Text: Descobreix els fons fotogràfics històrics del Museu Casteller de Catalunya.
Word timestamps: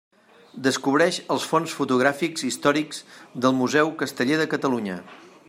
Descobreix 0.67 1.19
els 1.35 1.45
fons 1.51 1.75
fotogràfics 1.81 2.47
històrics 2.49 3.03
del 3.45 3.57
Museu 3.61 3.93
Casteller 4.01 4.41
de 4.43 4.51
Catalunya. 4.57 4.99